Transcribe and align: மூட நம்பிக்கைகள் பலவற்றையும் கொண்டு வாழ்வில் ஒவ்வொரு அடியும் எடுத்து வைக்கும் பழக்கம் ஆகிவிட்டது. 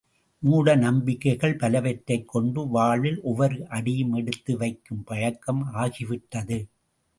மூட 0.43 0.75
நம்பிக்கைகள் 0.75 1.53
பலவற்றையும் 1.55 2.25
கொண்டு 2.25 2.67
வாழ்வில் 2.67 3.21
ஒவ்வொரு 3.21 3.67
அடியும் 3.67 4.13
எடுத்து 4.13 4.57
வைக்கும் 4.57 5.03
பழக்கம் 5.03 5.63
ஆகிவிட்டது. 5.73 6.59